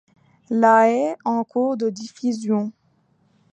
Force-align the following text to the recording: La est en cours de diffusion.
La 0.49 0.89
est 0.89 1.15
en 1.25 1.43
cours 1.43 1.77
de 1.77 1.91
diffusion. 1.91 2.71